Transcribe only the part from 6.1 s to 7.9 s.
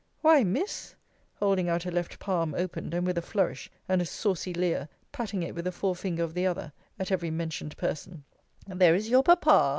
of the other, at every mentioned